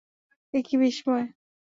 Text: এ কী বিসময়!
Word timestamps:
এ 0.53 0.59
কী 0.67 0.75
বিসময়! 0.81 1.25